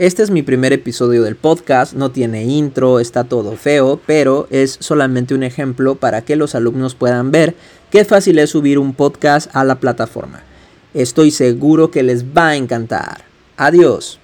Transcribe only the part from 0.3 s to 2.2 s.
mi primer episodio del podcast, no